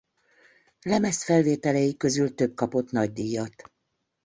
Lemezfelvételei 0.83 1.97
közül 1.97 2.33
több 2.33 2.55
kapott 2.55 2.91
nagydíjat. 2.91 3.71